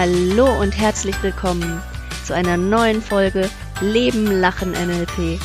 Hallo 0.00 0.60
und 0.60 0.78
herzlich 0.78 1.20
willkommen 1.24 1.82
zu 2.24 2.32
einer 2.32 2.56
neuen 2.56 3.02
Folge 3.02 3.50
Leben, 3.80 4.26
Lachen, 4.26 4.70
NLP. 4.70 5.40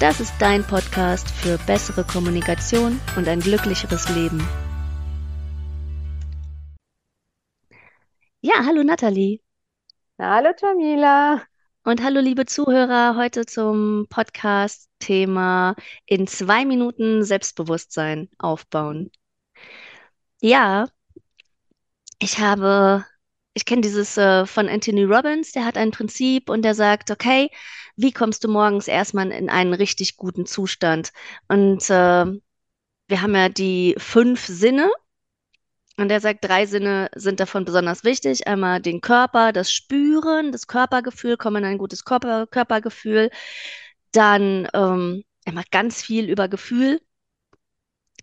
Das 0.00 0.18
ist 0.18 0.34
dein 0.40 0.66
Podcast 0.66 1.30
für 1.30 1.56
bessere 1.68 2.02
Kommunikation 2.02 3.00
und 3.16 3.28
ein 3.28 3.38
glücklicheres 3.38 4.08
Leben. 4.08 4.40
Ja, 8.40 8.64
hallo 8.66 8.82
Nathalie. 8.82 9.40
Hallo 10.18 10.50
Jamila. 10.60 11.40
Und 11.84 12.02
hallo 12.02 12.18
liebe 12.18 12.44
Zuhörer, 12.44 13.14
heute 13.16 13.46
zum 13.46 14.08
Podcast-Thema 14.08 15.76
in 16.06 16.26
zwei 16.26 16.64
Minuten 16.64 17.22
Selbstbewusstsein 17.22 18.28
aufbauen. 18.36 19.12
Ja, 20.40 20.88
ich 22.18 22.40
habe, 22.40 23.04
ich 23.54 23.64
kenne 23.66 23.82
dieses 23.82 24.16
äh, 24.16 24.46
von 24.46 24.68
Anthony 24.68 25.04
Robbins, 25.04 25.52
der 25.52 25.64
hat 25.64 25.76
ein 25.76 25.90
Prinzip 25.90 26.48
und 26.48 26.62
der 26.62 26.74
sagt, 26.74 27.10
okay, 27.10 27.50
wie 27.96 28.12
kommst 28.12 28.44
du 28.44 28.48
morgens 28.48 28.88
erstmal 28.88 29.30
in 29.30 29.50
einen 29.50 29.74
richtig 29.74 30.16
guten 30.16 30.46
Zustand? 30.46 31.12
Und 31.48 31.88
äh, 31.90 32.26
wir 33.08 33.22
haben 33.22 33.34
ja 33.34 33.48
die 33.48 33.94
fünf 33.98 34.46
Sinne 34.46 34.90
und 35.98 36.10
er 36.10 36.20
sagt, 36.20 36.44
drei 36.44 36.66
Sinne 36.66 37.10
sind 37.14 37.40
davon 37.40 37.64
besonders 37.64 38.04
wichtig. 38.04 38.46
Einmal 38.46 38.80
den 38.80 39.00
Körper, 39.02 39.52
das 39.52 39.70
Spüren, 39.70 40.52
das 40.52 40.66
Körpergefühl, 40.66 41.36
kommen 41.36 41.64
in 41.64 41.70
ein 41.70 41.78
gutes 41.78 42.04
Körper, 42.04 42.46
Körpergefühl. 42.46 43.30
Dann 44.12 44.68
ähm, 44.74 45.24
er 45.44 45.52
macht 45.52 45.70
ganz 45.70 46.02
viel 46.02 46.30
über 46.30 46.48
Gefühl. 46.48 47.00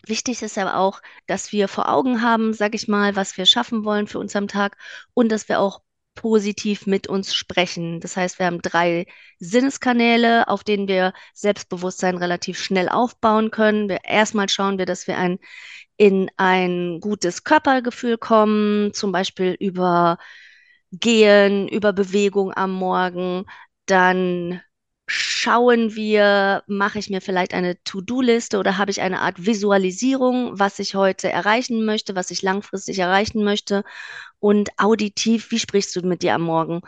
Wichtig 0.05 0.41
ist 0.41 0.58
aber 0.58 0.77
auch, 0.77 1.02
dass 1.27 1.52
wir 1.52 1.67
vor 1.67 1.89
Augen 1.89 2.21
haben, 2.21 2.53
sag 2.53 2.76
ich 2.76 2.88
mal, 2.88 3.16
was 3.16 3.38
wir 3.38 3.45
schaffen 3.45 3.85
wollen 3.85 4.07
für 4.07 4.20
uns 4.20 4.35
am 4.35 4.48
Tag 4.48 4.77
und 5.13 5.30
dass 5.31 5.49
wir 5.49 5.59
auch 5.59 5.81
positiv 6.16 6.85
mit 6.85 7.07
uns 7.07 7.34
sprechen. 7.34 8.02
Das 8.02 8.17
heißt, 8.17 8.40
wir 8.40 8.45
haben 8.48 8.62
drei 8.62 9.05
Sinneskanäle, 9.40 10.48
auf 10.49 10.63
denen 10.63 10.88
wir 10.88 11.13
Selbstbewusstsein 11.34 12.18
relativ 12.18 12.60
schnell 12.60 12.90
aufbauen 12.90 13.51
können. 13.51 13.88
Wir, 13.88 13.99
erstmal 14.04 14.49
schauen 14.49 14.77
wir, 14.77 14.85
dass 14.85 15.07
wir 15.07 15.18
ein, 15.18 15.40
in 15.98 16.29
ein 16.38 16.99
gutes 16.99 17.43
Körpergefühl 17.43 18.18
kommen, 18.18 18.93
zum 18.93 19.12
Beispiel 19.12 19.55
über 19.60 20.18
Gehen, 20.91 21.68
über 21.68 21.93
Bewegung 21.93 22.54
am 22.54 22.71
Morgen. 22.71 23.45
Dann 23.85 24.62
schauen 25.40 25.95
wir, 25.95 26.63
mache 26.68 26.99
ich 26.99 27.09
mir 27.09 27.21
vielleicht 27.21 27.54
eine 27.54 27.82
To-Do-Liste 27.84 28.59
oder 28.59 28.77
habe 28.77 28.91
ich 28.91 28.99
eine 29.01 29.21
Art 29.21 29.45
Visualisierung, 29.45 30.59
was 30.59 30.79
ich 30.79 30.95
heute 30.95 31.29
erreichen 31.29 31.85
möchte, 31.85 32.13
was 32.15 32.29
ich 32.29 32.41
langfristig 32.41 32.99
erreichen 32.99 33.45
möchte. 33.45 33.84
Und 34.40 34.70
auditiv, 34.77 35.51
wie 35.51 35.60
sprichst 35.60 35.95
du 35.95 36.01
mit 36.01 36.23
dir 36.23 36.34
am 36.35 36.41
Morgen? 36.41 36.82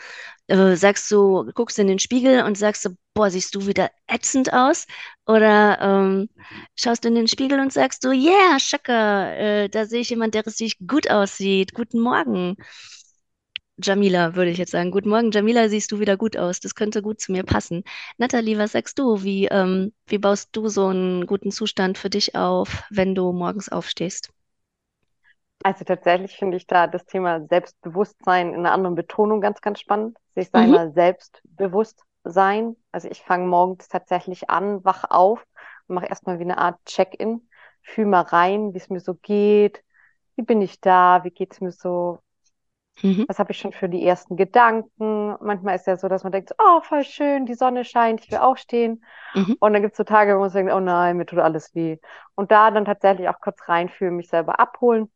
Äh, 0.48 0.76
sagst 0.76 1.10
du, 1.12 1.50
guckst 1.54 1.80
in 1.80 1.88
den 1.88 2.00
Spiegel 2.00 2.44
und 2.44 2.58
sagst 2.58 2.84
du, 2.86 2.90
boah, 3.14 3.30
siehst 3.30 3.56
du 3.56 3.68
wieder 3.68 3.90
ätzend 4.08 4.52
aus? 4.54 4.86
Oder 5.26 5.80
ähm, 5.82 6.30
schaust 6.76 7.06
du 7.06 7.08
in 7.10 7.16
den 7.16 7.28
Spiegel 7.30 7.60
und 7.62 7.72
sagst 7.72 8.04
du, 8.04 8.12
yeah, 8.12 8.60
Schöcker, 8.60 9.38
äh, 9.38 9.70
da 9.70 9.86
sehe 9.86 10.02
ich 10.02 10.10
jemand, 10.10 10.34
der 10.36 10.46
richtig 10.46 10.78
gut 10.86 11.10
aussieht. 11.10 11.74
Guten 11.74 12.00
Morgen. 12.02 12.58
Jamila, 13.82 14.36
würde 14.36 14.52
ich 14.52 14.58
jetzt 14.58 14.72
sagen. 14.72 14.92
Guten 14.92 15.10
Morgen, 15.10 15.32
Jamila, 15.32 15.68
siehst 15.70 15.92
du 15.92 16.00
wieder 16.00 16.16
gut 16.18 16.38
aus. 16.38 16.60
Das 16.62 16.76
könnte 16.76 17.02
gut 17.02 17.20
zu 17.20 17.32
mir 17.34 17.44
passen. 17.44 17.84
Nathalie, 18.18 18.58
was 18.58 18.72
sagst 18.74 18.98
du? 19.00 19.24
Wie, 19.24 19.48
ähm, 19.48 19.92
wie 20.08 20.18
baust 20.20 20.50
du 20.54 20.68
so 20.70 20.88
einen 20.88 21.26
guten 21.28 21.52
Zustand 21.52 21.98
für 21.98 22.10
dich 22.10 22.36
auf, 22.36 22.84
wenn 22.90 23.14
du 23.16 23.32
morgens 23.34 23.68
aufstehst? 23.70 24.30
Also 25.64 25.86
tatsächlich 25.86 26.38
finde 26.38 26.58
ich 26.58 26.66
da 26.68 26.88
das 26.88 27.06
Thema 27.06 27.46
Selbstbewusstsein 27.48 28.50
in 28.54 28.62
einer 28.62 28.72
anderen 28.72 28.96
Betonung 28.96 29.42
ganz, 29.42 29.62
ganz 29.62 29.80
spannend. 29.80 30.18
Sich 30.36 30.50
Mhm, 30.54 30.78
seiner 30.78 30.92
selbstbewusst 30.92 32.04
sein. 32.24 32.76
Also 32.92 33.08
ich 33.10 33.22
fange 33.22 33.46
morgens 33.48 33.88
tatsächlich 33.88 34.50
an, 34.50 34.84
wach 34.84 35.06
auf 35.10 35.46
und 35.88 35.96
mache 35.96 36.08
erstmal 36.08 36.40
wie 36.40 36.44
eine 36.44 36.58
Art 36.58 36.80
Check-in. 36.86 37.48
Fühl 37.84 38.06
mal 38.06 38.22
rein, 38.22 38.74
wie 38.74 38.78
es 38.78 38.90
mir 38.90 39.00
so 39.02 39.14
geht. 39.16 39.84
Wie 40.36 40.44
bin 40.44 40.62
ich 40.62 40.82
da? 40.82 41.24
Wie 41.24 41.32
geht 41.32 41.54
es 41.54 41.62
mir 41.62 41.72
so? 41.72 42.20
Mhm, 43.04 43.26
Was 43.28 43.40
habe 43.40 43.52
ich 43.52 43.60
schon 43.60 43.74
für 43.74 43.90
die 43.90 44.06
ersten 44.06 44.36
Gedanken? 44.38 45.36
Manchmal 45.42 45.76
ist 45.76 45.88
ja 45.88 45.98
so, 45.98 46.08
dass 46.10 46.24
man 46.24 46.32
denkt, 46.32 46.54
oh, 46.60 46.82
voll 46.82 47.04
schön, 47.04 47.46
die 47.46 47.54
Sonne 47.56 47.86
scheint, 47.86 48.24
ich 48.26 48.32
will 48.32 48.40
aufstehen. 48.40 49.04
mhm, 49.36 49.54
Und 49.60 49.74
dann 49.74 49.82
gibt 49.84 49.94
es 49.94 49.98
so 49.98 50.04
Tage, 50.04 50.36
wo 50.36 50.40
man 50.42 50.52
denkt, 50.52 50.74
oh 50.74 50.80
nein, 50.80 51.18
mir 51.18 51.26
tut 51.26 51.40
alles 51.40 51.74
weh. 51.76 51.98
Und 52.36 52.52
da 52.52 52.72
dann 52.72 52.86
tatsächlich 52.86 53.30
auch 53.30 53.40
kurz 53.42 53.60
reinfühlen, 53.70 54.16
mich 54.18 54.30
selber 54.30 54.60
abholen 54.60 55.12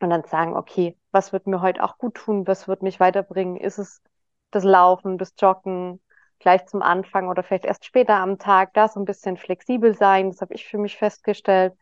und 0.00 0.10
dann 0.10 0.24
sagen, 0.24 0.56
okay, 0.56 0.96
was 1.12 1.32
wird 1.32 1.46
mir 1.46 1.60
heute 1.62 1.82
auch 1.84 1.98
gut 1.98 2.14
tun? 2.16 2.46
Was 2.46 2.68
wird 2.68 2.82
mich 2.82 3.00
weiterbringen? 3.00 3.56
Ist 3.56 3.78
es 3.78 4.02
das 4.50 4.64
Laufen, 4.64 5.18
das 5.18 5.34
Joggen 5.38 6.00
gleich 6.40 6.66
zum 6.66 6.82
Anfang 6.82 7.28
oder 7.28 7.42
vielleicht 7.42 7.64
erst 7.64 7.84
später 7.84 8.16
am 8.16 8.38
Tag? 8.38 8.74
Da 8.74 8.88
so 8.88 9.00
ein 9.00 9.04
bisschen 9.06 9.36
flexibel 9.36 9.94
sein, 9.96 10.30
das 10.30 10.40
habe 10.40 10.54
ich 10.54 10.66
für 10.66 10.78
mich 10.78 10.96
festgestellt. 10.98 11.74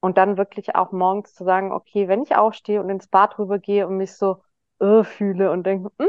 Und 0.00 0.18
dann 0.18 0.36
wirklich 0.36 0.74
auch 0.76 0.92
morgens 0.92 1.34
zu 1.34 1.44
sagen, 1.44 1.72
okay, 1.72 2.08
wenn 2.08 2.22
ich 2.22 2.36
aufstehe 2.36 2.80
und 2.80 2.88
ins 2.90 3.08
Bad 3.08 3.38
rübergehe 3.38 3.86
und 3.86 3.96
mich 3.96 4.14
so 4.16 4.42
äh, 4.80 5.02
fühle 5.04 5.50
und 5.50 5.64
denke, 5.64 5.90
hm, 5.98 6.08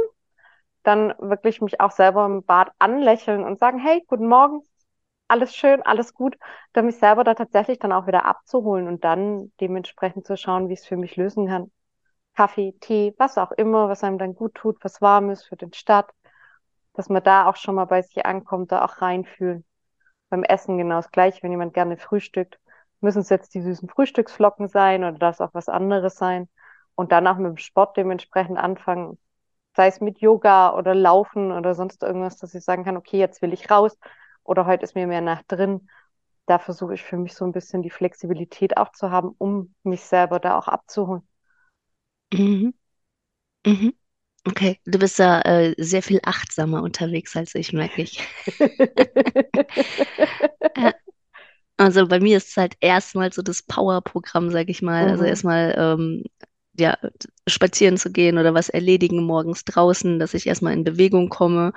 dann 0.84 1.14
wirklich 1.20 1.62
mich 1.62 1.82
auch 1.82 1.92
selber 1.92 2.26
im 2.26 2.44
Bad 2.44 2.72
anlächeln 2.80 3.44
und 3.44 3.60
sagen, 3.60 3.80
hey, 3.80 4.04
guten 4.08 4.28
Morgen, 4.28 4.62
alles 5.28 5.56
schön, 5.56 5.82
alles 5.84 6.14
gut, 6.14 6.38
dann 6.74 6.86
mich 6.86 6.98
selber 6.98 7.24
da 7.24 7.36
tatsächlich 7.36 7.80
dann 7.80 7.92
auch 7.92 8.08
wieder 8.08 8.26
abzuholen 8.26 8.88
und 8.88 9.04
dann 9.04 9.52
dementsprechend 9.62 10.26
zu 10.26 10.38
schauen, 10.38 10.70
wie 10.70 10.74
es 10.74 10.86
für 10.86 10.98
mich 10.98 11.16
lösen 11.16 11.48
kann. 11.48 11.72
Kaffee, 12.36 12.74
Tee, 12.80 13.14
was 13.18 13.38
auch 13.38 13.52
immer, 13.52 13.90
was 13.90 14.04
einem 14.04 14.18
dann 14.18 14.34
gut 14.36 14.56
tut, 14.56 14.78
was 14.84 15.02
warm 15.02 15.30
ist 15.30 15.46
für 15.46 15.58
den 15.58 15.74
Start, 15.74 16.12
dass 16.94 17.10
man 17.10 17.24
da 17.24 17.48
auch 17.48 17.56
schon 17.56 17.76
mal 17.76 17.86
bei 17.86 18.02
sich 18.02 18.26
ankommt, 18.26 18.72
da 18.72 18.86
auch 18.86 19.02
reinfühlen. 19.02 19.66
Beim 20.30 20.44
Essen 20.44 20.78
genau 20.78 20.98
das 20.98 21.12
Gleiche, 21.12 21.44
wenn 21.44 21.52
jemand 21.52 21.74
gerne 21.74 21.98
frühstückt, 21.98 22.60
müssen 23.02 23.20
es 23.22 23.30
jetzt 23.30 23.54
die 23.56 23.62
süßen 23.62 23.90
Frühstücksflocken 23.90 24.68
sein 24.68 25.04
oder 25.04 25.18
darf 25.18 25.36
es 25.36 25.42
auch 25.42 25.54
was 25.54 25.70
anderes 25.70 26.16
sein? 26.16 26.50
Und 26.96 27.12
dann 27.12 27.28
auch 27.28 27.38
mit 27.38 27.48
dem 27.48 27.58
Sport 27.58 27.98
dementsprechend 27.98 28.58
anfangen, 28.58 29.18
sei 29.76 29.88
es 29.88 30.02
mit 30.02 30.20
Yoga 30.22 30.76
oder 30.76 30.96
Laufen 30.96 31.52
oder 31.52 31.76
sonst 31.76 32.04
irgendwas, 32.04 32.38
dass 32.38 32.56
ich 32.56 32.64
sagen 32.64 32.84
kann, 32.86 32.98
okay, 32.98 33.18
jetzt 33.20 33.42
will 33.42 33.54
ich 33.54 33.72
raus 33.72 33.98
oder 34.44 34.66
heute 34.66 34.84
ist 34.84 34.96
mir 34.96 35.08
mehr 35.08 35.22
nach 35.22 35.44
drin. 35.44 35.90
Da 36.48 36.60
versuche 36.60 36.96
ich 36.96 37.04
für 37.04 37.18
mich 37.18 37.36
so 37.36 37.46
ein 37.46 37.54
bisschen 37.54 37.82
die 37.84 37.90
Flexibilität 37.92 38.78
auch 38.78 38.92
zu 38.94 39.12
haben, 39.12 39.36
um 39.38 39.76
mich 39.84 40.02
selber 40.04 40.40
da 40.40 40.58
auch 40.60 40.68
abzuholen. 40.68 41.24
mhm, 42.34 42.74
mhm. 43.66 43.94
Okay, 44.48 44.80
du 44.86 45.00
bist 45.00 45.20
da 45.20 45.42
äh, 45.44 45.76
sehr 45.80 46.04
viel 46.04 46.20
achtsamer 46.24 46.84
unterwegs 46.84 47.36
als 47.38 47.56
ich, 47.56 47.74
merke 47.74 48.04
ich. 48.04 48.20
Ja, 50.76 50.94
also 51.80 52.08
bei 52.08 52.20
mir 52.20 52.38
ist 52.38 52.50
es 52.50 52.58
halt 52.58 52.76
erstmal 52.82 53.32
so 53.34 53.42
das 53.42 53.64
Power-Programm, 53.64 54.52
sag 54.52 54.70
ich 54.70 54.82
mal. 54.82 55.10
Also 55.10 55.24
Mhm. 55.24 55.30
erstmal 55.30 55.76
ähm, 55.78 56.24
ja, 56.78 56.98
spazieren 57.48 57.98
zu 57.98 58.12
gehen 58.12 58.38
oder 58.38 58.54
was 58.54 58.70
erledigen 58.70 59.24
morgens 59.24 59.66
draußen, 59.66 60.20
dass 60.20 60.34
ich 60.36 60.48
erstmal 60.48 60.74
in 60.74 60.84
Bewegung 60.86 61.30
komme. 61.30 61.74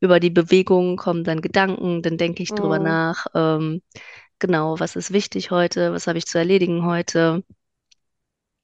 Über 0.00 0.20
die 0.20 0.30
Bewegung 0.30 0.96
kommen 0.96 1.24
dann 1.24 1.42
Gedanken, 1.42 2.02
dann 2.02 2.18
denke 2.18 2.42
ich 2.42 2.54
drüber 2.54 2.78
Mhm. 2.78 2.84
nach, 2.84 3.26
ähm, 3.34 3.82
genau, 4.40 4.80
was 4.80 4.96
ist 4.96 5.12
wichtig 5.12 5.50
heute, 5.52 5.92
was 5.92 6.06
habe 6.08 6.18
ich 6.18 6.26
zu 6.26 6.38
erledigen 6.38 6.84
heute. 6.86 7.44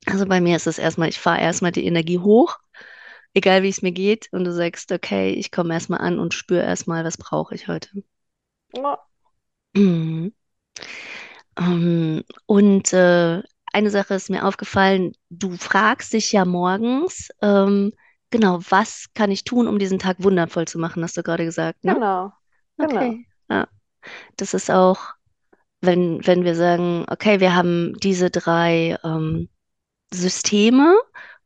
Also 0.07 0.25
bei 0.27 0.41
mir 0.41 0.57
ist 0.57 0.67
es 0.67 0.79
erstmal, 0.79 1.11
ich 1.11 1.21
fahre 1.21 1.41
erstmal 1.43 1.73
die 1.73 1.85
Energie 1.85 2.19
hoch, 2.19 2.59
egal 3.35 3.63
wie 3.65 3.71
es 3.71 3.83
mir 3.83 3.93
geht, 3.93 4.29
und 4.33 4.45
du 4.45 4.53
sagst, 4.53 4.93
okay, 4.93 5.33
ich 5.33 5.51
komme 5.53 5.75
erstmal 5.75 6.01
an 6.01 6.19
und 6.21 6.35
spüre 6.35 6.63
erstmal, 6.65 7.05
was 7.05 7.19
brauche 7.19 7.55
ich 7.55 7.69
heute. 7.69 7.91
Ja, 8.73 8.99
Mhm. 9.75 10.33
Ähm, 11.59 12.25
und 12.47 12.93
äh, 12.93 13.43
eine 13.73 13.91
Sache 13.91 14.15
ist 14.15 14.31
mir 14.31 14.45
aufgefallen, 14.45 15.13
du 15.31 15.57
fragst 15.57 16.13
dich 16.13 16.33
ja 16.33 16.45
morgens, 16.45 17.31
ähm, 17.43 17.93
genau, 18.31 18.61
was 18.69 19.07
kann 19.15 19.31
ich 19.31 19.45
tun, 19.45 19.69
um 19.69 19.79
diesen 19.79 19.99
Tag 19.99 20.17
wundervoll 20.23 20.67
zu 20.67 20.79
machen, 20.79 21.03
hast 21.03 21.17
du 21.17 21.23
gerade 21.23 21.45
gesagt, 21.45 21.85
ne? 21.85 21.95
genau, 21.95 22.33
genau. 22.79 22.97
Okay, 22.97 23.27
ja, 23.51 23.69
das 24.37 24.55
ist 24.55 24.71
auch, 24.71 25.15
wenn, 25.81 26.27
wenn 26.27 26.45
wir 26.45 26.55
sagen, 26.55 27.05
okay, 27.09 27.41
wir 27.41 27.55
haben 27.55 27.95
diese 28.03 28.31
drei 28.31 28.97
ähm, 29.05 29.49
Systeme, 30.13 30.97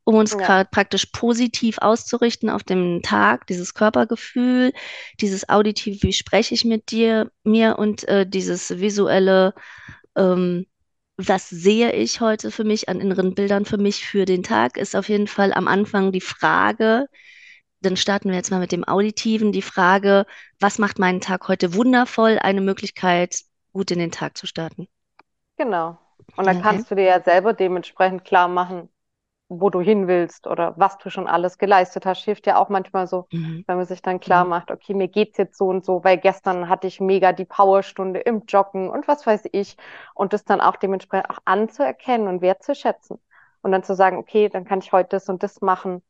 um 0.08 0.14
uns 0.16 0.38
Ja, 0.38 0.38
gerade 0.38 0.66
praktisch 0.72 1.06
positiv 1.06 1.76
auszurichten 1.80 2.48
auf 2.48 2.62
den 2.64 3.02
Tag, 3.02 3.46
dieses 3.46 3.74
Körpergefühl, 3.74 4.72
dieses 5.20 5.48
auditive, 5.50 6.02
wie 6.02 6.14
spreche 6.14 6.54
ich 6.54 6.64
mit 6.64 6.90
dir, 6.90 7.30
mir 7.44 7.78
und 7.78 8.08
äh, 8.08 8.26
dieses 8.26 8.80
visuelle, 8.80 9.52
ähm, 10.16 10.66
was 11.18 11.50
sehe 11.50 11.92
ich 11.92 12.20
heute 12.22 12.50
für 12.50 12.64
mich 12.64 12.88
an 12.88 13.00
inneren 13.00 13.34
Bildern 13.34 13.66
für 13.66 13.78
mich 13.78 14.06
für 14.06 14.24
den 14.24 14.42
Tag, 14.44 14.78
ist 14.78 14.96
auf 14.96 15.08
jeden 15.10 15.26
Fall 15.28 15.52
am 15.52 15.68
Anfang 15.68 16.12
die 16.12 16.22
Frage, 16.22 17.06
dann 17.82 17.96
starten 17.96 18.30
wir 18.30 18.36
jetzt 18.36 18.50
mal 18.50 18.60
mit 18.60 18.72
dem 18.72 18.84
Auditiven, 18.88 19.52
die 19.52 19.62
Frage, 19.62 20.26
was 20.60 20.78
macht 20.78 20.98
meinen 20.98 21.20
Tag 21.20 21.48
heute 21.48 21.74
wundervoll, 21.74 22.38
eine 22.40 22.60
Möglichkeit, 22.62 23.40
gut 23.72 23.90
in 23.90 23.98
den 24.00 24.12
Tag 24.12 24.36
zu 24.38 24.46
starten. 24.46 24.88
genau. 25.56 25.98
Und 26.36 26.46
dann 26.46 26.56
Okay. 26.56 26.58
kannst 26.58 26.90
du 26.90 26.94
dir 26.94 27.04
ja 27.04 27.20
selber 27.22 27.52
dementsprechend 27.52 28.24
klar 28.24 28.48
machen, 28.48 28.88
wo 29.48 29.70
du 29.70 29.80
hin 29.80 30.06
willst 30.08 30.46
oder 30.46 30.74
was 30.76 30.98
du 30.98 31.10
schon 31.10 31.26
alles 31.26 31.58
geleistet 31.58 32.06
hast, 32.06 32.24
hilft 32.24 32.46
ja 32.46 32.56
auch 32.58 32.68
manchmal 32.68 33.06
so, 33.06 33.28
Mhm. 33.32 33.64
wenn 33.66 33.76
man 33.76 33.86
sich 33.86 34.02
dann 34.02 34.20
klar 34.20 34.44
Mhm. 34.44 34.48
macht, 34.48 34.70
okay, 34.70 34.94
mir 34.94 35.08
geht's 35.08 35.38
jetzt 35.38 35.56
so 35.58 35.66
und 35.68 35.84
so, 35.84 36.02
weil 36.04 36.18
gestern 36.18 36.68
hatte 36.68 36.86
ich 36.86 37.00
mega 37.00 37.32
die 37.32 37.44
Powerstunde 37.44 38.20
im 38.20 38.44
Joggen 38.46 38.90
und 38.90 39.08
was 39.08 39.26
weiß 39.26 39.42
ich 39.52 39.76
und 40.14 40.32
das 40.32 40.44
dann 40.44 40.60
auch 40.60 40.76
dementsprechend 40.76 41.30
auch 41.30 41.38
anzuerkennen 41.44 42.28
und 42.28 42.40
wertzuschätzen 42.42 43.18
und 43.62 43.72
dann 43.72 43.82
zu 43.82 43.94
sagen, 43.94 44.16
okay, 44.18 44.48
dann 44.48 44.64
kann 44.64 44.80
ich 44.80 44.92
heute 44.92 45.10
das 45.10 45.28
und 45.28 45.42
das 45.42 45.60
machen, 45.60 46.02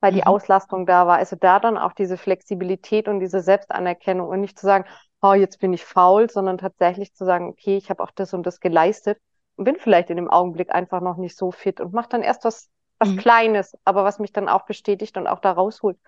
weil 0.00 0.12
die 0.12 0.26
Mhm. 0.26 0.26
Auslastung 0.26 0.86
da 0.86 1.06
war. 1.06 1.16
Also 1.18 1.36
da 1.36 1.60
dann 1.60 1.78
auch 1.78 1.92
diese 1.92 2.16
Flexibilität 2.16 3.08
und 3.08 3.20
diese 3.20 3.40
Selbstanerkennung 3.40 4.28
und 4.28 4.40
nicht 4.40 4.58
zu 4.58 4.66
sagen, 4.66 4.84
oh, 5.22 5.32
jetzt 5.34 5.58
bin 5.60 5.72
ich 5.72 5.84
faul, 5.84 6.28
sondern 6.30 6.58
tatsächlich 6.58 7.14
zu 7.14 7.24
sagen, 7.24 7.48
okay, 7.48 7.76
ich 7.76 7.90
habe 7.90 8.02
auch 8.02 8.10
das 8.10 8.34
und 8.34 8.44
das 8.46 8.60
geleistet 8.60 9.18
und 9.56 9.64
bin 9.64 9.76
vielleicht 9.76 10.10
in 10.10 10.16
dem 10.16 10.30
Augenblick 10.30 10.74
einfach 10.74 11.00
noch 11.00 11.16
nicht 11.16 11.36
so 11.36 11.50
fit 11.50 11.80
und 11.80 11.92
mache 11.94 12.08
dann 12.10 12.22
erst 12.22 12.44
was, 12.44 12.68
was 12.98 13.16
Mhm. 13.16 13.16
Kleines, 13.16 13.76
aber 13.84 14.04
was 14.04 14.18
mich 14.18 14.32
dann 14.32 14.48
auch 14.48 14.66
bestätigt 14.66 15.16
und 15.16 15.26
auch 15.26 15.40
da 15.40 15.52
rausholt. 15.52 15.98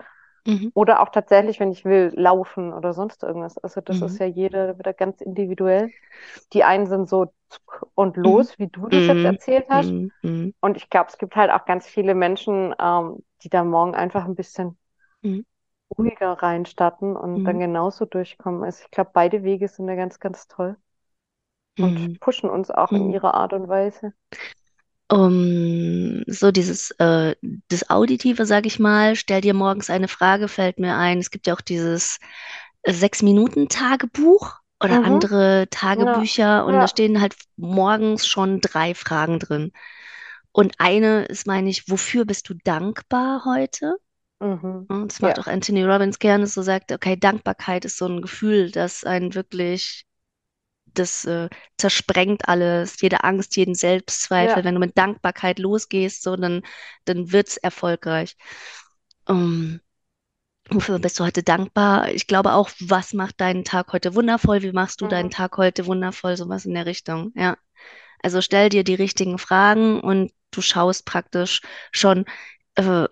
Mhm. 0.46 0.70
Oder 0.74 1.00
auch 1.02 1.08
tatsächlich, 1.10 1.58
wenn 1.60 1.72
ich 1.72 1.84
will, 1.84 2.12
laufen 2.16 2.72
oder 2.74 2.92
sonst 2.92 3.22
irgendwas. 3.22 3.58
Also 3.58 3.80
das 3.80 4.02
Mhm. 4.02 4.02
ist 4.02 4.18
ja 4.18 4.26
jeder 4.26 4.78
wieder 4.78 4.92
ganz 4.94 5.20
individuell. 5.22 5.90
Die 6.52 6.64
einen 6.64 6.86
sind 6.86 7.08
so 7.08 7.32
zuck 7.48 7.88
und 7.94 8.16
los, 8.16 8.58
wie 8.58 8.68
du 8.68 8.88
das 8.88 9.06
jetzt 9.08 9.24
Mhm. 9.24 9.24
erzählt 9.24 9.66
hast. 9.70 9.94
Mhm. 9.94 10.12
Mhm. 10.22 10.54
Und 10.60 10.76
ich 10.78 10.90
glaube, 10.90 11.10
es 11.10 11.18
gibt 11.18 11.36
halt 11.36 11.50
auch 11.52 11.64
ganz 11.66 11.86
viele 11.86 12.14
Menschen, 12.14 12.74
ähm, 12.80 13.24
die 13.42 13.50
da 13.50 13.64
morgen 13.64 13.94
einfach 13.94 14.24
ein 14.26 14.34
bisschen 14.36 14.78
Mhm. 15.22 15.42
ruhiger 15.98 16.32
reinstatten 16.34 17.16
und 17.16 17.42
dann 17.44 17.58
Mhm. 17.58 17.60
genauso 17.60 18.04
durchkommen. 18.04 18.62
Also 18.62 18.84
ich 18.84 18.90
glaube, 18.92 19.10
beide 19.12 19.42
Wege 19.42 19.66
sind 19.68 19.88
ja 19.88 19.96
ganz, 19.96 20.20
ganz 20.20 20.46
toll 20.48 20.76
und 21.78 22.00
Mhm. 22.00 22.18
pushen 22.20 22.50
uns 22.50 22.70
auch 22.70 22.94
in 22.94 23.08
Mhm. 23.08 23.10
ihrer 23.10 23.34
Art 23.34 23.52
und 23.54 23.68
Weise. 23.68 24.12
Um, 25.08 26.25
so 26.26 26.50
dieses, 26.50 26.91
äh, 26.99 27.37
das 27.69 27.88
Auditive, 27.91 28.44
sag 28.44 28.67
ich 28.67 28.81
mal, 28.81 29.14
stell 29.14 29.41
dir 29.41 29.55
morgens 29.55 29.88
eine 29.88 30.08
Frage, 30.08 30.49
fällt 30.49 30.79
mir 30.81 30.97
ein. 30.97 31.19
Es 31.19 31.31
gibt 31.31 31.47
ja 31.47 31.55
auch 31.55 31.61
dieses 31.61 32.19
Sechs-Minuten-Tagebuch 32.87 34.55
oder 34.82 35.05
Mhm. 35.05 35.05
andere 35.05 35.69
Ja, 35.94 36.31
Tagebücher 36.31 36.67
und 36.67 36.81
da 36.81 36.88
ja. 36.88 36.88
stehen 36.88 37.20
halt 37.20 37.37
morgens 37.56 38.26
schon 38.26 38.61
drei 38.61 38.94
Fragen 38.94 39.38
drin. 39.38 39.73
Und 40.53 40.75
eine 40.79 41.26
ist, 41.26 41.47
meine 41.47 41.70
ich, 41.70 41.88
wofür 41.91 42.25
bist 42.25 42.49
du 42.49 42.55
dankbar 42.64 43.44
heute? 43.44 43.97
Mhm. 44.41 44.88
Und 44.88 45.12
das 45.12 45.20
macht 45.20 45.38
Ja, 45.38 45.41
auch 45.41 45.47
Anthony 45.47 45.85
Robbins 45.85 46.19
gerne, 46.19 46.47
so 46.47 46.62
sagt, 46.62 46.93
okay, 46.93 47.17
Dankbarkeit 47.17 47.85
ist 47.85 47.99
so 47.99 48.06
ein 48.06 48.23
Gefühl, 48.23 48.70
das 48.70 49.05
einen 49.05 49.35
wirklich 49.35 50.05
das 50.98 51.25
äh, 51.25 51.48
zersprengt 51.78 52.48
alles, 52.48 53.00
jede 53.00 53.25
Angst, 53.25 53.56
jeden 53.56 53.75
Selbstzweifel. 53.75 54.58
ja. 54.58 54.64
Wenn 54.64 54.75
du 54.75 54.81
mit 54.81 54.96
Dankbarkeit 54.98 55.58
losgehst, 55.58 56.22
so, 56.22 56.37
dann, 56.37 56.62
dann 57.04 57.32
wird's 57.32 57.56
erfolgreich. 57.56 58.37
Ähm, 59.28 59.81
wofür 60.70 60.98
bist 60.98 61.19
du 61.20 61.25
heute 61.25 61.43
dankbar? 61.43 62.10
Ich 62.10 62.26
glaube 62.26 62.52
auch, 62.54 62.70
was 62.81 63.12
macht 63.14 63.40
deinen 63.40 63.64
Tag 63.64 63.93
heute 63.93 64.14
wundervoll? 64.14 64.62
Wie 64.62 64.72
machst 64.72 65.00
du 65.00 65.06
deinen 65.08 65.26
Mhm. 65.26 65.31
Tag 65.31 65.56
heute 65.58 65.87
wundervoll? 65.87 66.37
Sowas 66.37 66.66
in 66.66 66.75
der 66.75 66.87
Richtung, 66.87 67.32
ja. 67.37 67.56
Also 68.22 68.40
stell 68.43 68.69
dir 68.70 68.84
die 68.84 68.94
richtigen 68.94 69.38
Fragen 69.38 70.00
und 70.00 70.32
du 70.50 70.62
schaust 70.62 71.06
praktisch 71.06 71.62
schon 71.93 72.25
äh, 72.76 73.06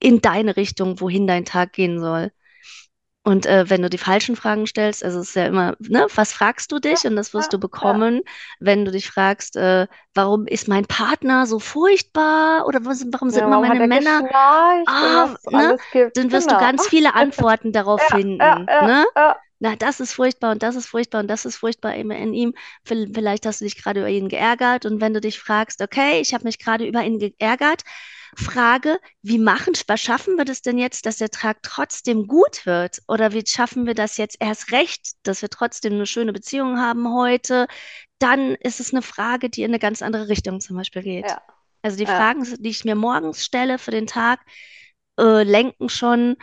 in 0.00 0.20
deine 0.20 0.56
Richtung, 0.56 1.00
wohin 1.00 1.26
dein 1.26 1.44
Tag 1.44 1.72
gehen 1.72 2.00
soll. 2.00 2.32
Und 3.28 3.44
äh, 3.46 3.68
wenn 3.68 3.82
du 3.82 3.90
die 3.90 3.98
falschen 3.98 4.36
Fragen 4.36 4.66
stellst, 4.66 5.04
also 5.04 5.20
es 5.20 5.28
ist 5.30 5.34
ja 5.36 5.46
immer, 5.46 5.76
ne, 5.80 6.06
was 6.14 6.32
fragst 6.32 6.72
du 6.72 6.78
dich? 6.78 7.06
Und 7.06 7.14
das 7.16 7.34
wirst 7.34 7.52
du 7.52 7.58
bekommen, 7.60 8.22
wenn 8.58 8.84
du 8.86 8.90
dich 8.90 9.10
fragst, 9.10 9.56
äh, 9.56 9.86
warum 10.14 10.46
ist 10.46 10.66
mein 10.66 10.86
Partner 10.86 11.46
so 11.46 11.58
furchtbar? 11.58 12.66
Oder 12.66 12.84
was, 12.86 13.04
warum 13.12 13.28
sind 13.30 13.44
Ja, 13.44 13.46
immer 13.46 13.58
meine 13.58 13.80
er 13.80 13.82
Männer, 13.82 14.22
ah, 14.86 15.36
ne? 15.48 15.74
Dann 16.14 16.32
wirst 16.32 16.50
du 16.50 16.56
Genau. 16.56 16.58
ganz 16.58 16.86
viele 16.86 17.14
Antworten 17.14 17.72
darauf 17.72 18.02
ja, 18.02 18.08
finden, 18.10 18.68
ja, 18.68 18.86
ne? 18.86 19.06
Na, 19.60 19.74
das 19.74 19.98
ist 19.98 20.12
furchtbar 20.12 20.52
und 20.52 20.62
das 20.62 20.76
ist 20.76 20.86
furchtbar 20.86 21.20
und 21.20 21.28
das 21.28 21.44
ist 21.44 21.56
furchtbar 21.56 21.94
immer 21.96 22.16
in 22.16 22.32
ihm. 22.32 22.54
Vielleicht 22.84 23.44
hast 23.44 23.60
du 23.60 23.64
dich 23.64 23.76
gerade 23.82 24.00
über 24.00 24.08
ihn 24.08 24.28
geärgert 24.28 24.86
und 24.86 25.00
wenn 25.00 25.14
du 25.14 25.20
dich 25.20 25.40
fragst, 25.40 25.82
okay, 25.82 26.20
ich 26.20 26.32
habe 26.32 26.44
mich 26.44 26.58
gerade 26.60 26.86
über 26.86 27.02
ihn 27.02 27.18
geärgert, 27.18 27.82
frage, 28.36 29.00
wie 29.22 29.38
machen, 29.38 29.72
was 29.88 30.00
schaffen 30.00 30.36
wir 30.36 30.44
das 30.44 30.62
denn 30.62 30.78
jetzt, 30.78 31.06
dass 31.06 31.16
der 31.16 31.30
Tag 31.30 31.58
trotzdem 31.62 32.26
gut 32.28 32.66
wird? 32.66 32.98
Oder 33.08 33.32
wie 33.32 33.44
schaffen 33.44 33.86
wir 33.86 33.94
das 33.94 34.16
jetzt 34.16 34.36
erst 34.38 34.70
recht, 34.70 35.12
dass 35.24 35.42
wir 35.42 35.48
trotzdem 35.50 35.94
eine 35.94 36.06
schöne 36.06 36.32
Beziehung 36.32 36.78
haben 36.78 37.12
heute? 37.12 37.66
Dann 38.18 38.54
ist 38.56 38.80
es 38.80 38.92
eine 38.92 39.02
Frage, 39.02 39.50
die 39.50 39.62
in 39.62 39.70
eine 39.70 39.78
ganz 39.78 40.02
andere 40.02 40.28
Richtung 40.28 40.60
zum 40.60 40.76
Beispiel 40.76 41.02
geht. 41.02 41.26
Ja, 41.28 41.42
Also 41.82 41.96
die 41.96 42.04
ja. 42.04 42.10
Fragen, 42.10 42.44
die 42.60 42.68
ich 42.68 42.84
mir 42.84 42.94
morgens 42.94 43.44
stelle 43.44 43.78
für 43.78 43.90
den 43.90 44.06
Tag, 44.06 44.40
äh, 45.18 45.42
lenken 45.42 45.88
schon 45.88 46.36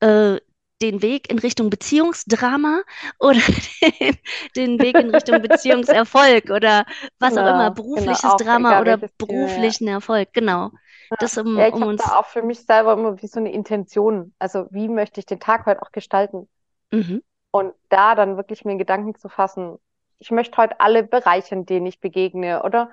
äh, 0.00 0.38
den 0.82 1.02
Weg 1.02 1.30
in 1.30 1.38
Richtung 1.38 1.70
Beziehungsdrama 1.70 2.82
oder 3.18 3.40
den, 3.82 4.16
den 4.56 4.80
Weg 4.80 4.98
in 4.98 5.10
Richtung 5.10 5.42
Beziehungserfolg 5.42 6.50
oder 6.50 6.86
was 7.18 7.36
auch 7.36 7.46
immer, 7.46 7.70
Genau, 7.70 7.74
genau, 7.94 8.14
berufliches 8.14 8.24
auch 8.24 8.36
Drama 8.36 8.80
oder 8.80 8.98
Thema, 8.98 9.08
ja. 9.08 9.08
beruflichen 9.18 9.88
Erfolg. 9.88 10.32
Genau. 10.32 10.70
Das, 11.18 11.36
um, 11.38 11.58
Ja, 11.58 11.68
ich 11.68 11.74
um 11.74 11.82
uns. 11.82 12.02
da 12.02 12.18
auch 12.18 12.26
für 12.26 12.42
mich 12.42 12.64
selber 12.64 12.92
immer 12.94 13.20
wie 13.22 13.26
so 13.26 13.40
eine 13.40 13.52
Intention. 13.52 14.34
Also 14.38 14.66
wie 14.70 14.88
möchte 14.88 15.20
ich 15.20 15.26
den 15.26 15.40
Tag 15.40 15.66
heute 15.66 15.82
auch 15.82 15.92
gestalten? 15.92 16.48
Mhm. 16.92 17.20
Und 17.50 17.74
da 17.88 18.14
dann 18.14 18.36
wirklich 18.36 18.64
mir 18.64 18.76
Gedanken 18.76 19.14
zu 19.16 19.28
fassen, 19.28 19.78
ich 20.18 20.30
möchte 20.30 20.56
heute 20.58 20.80
alle 20.80 21.02
bereichern, 21.02 21.66
denen 21.66 21.86
ich 21.86 22.00
begegne. 22.00 22.62
Oder 22.62 22.90